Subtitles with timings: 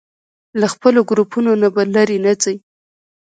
[0.59, 2.55] له خپلو ګروپونو نه به لرې نه ځئ.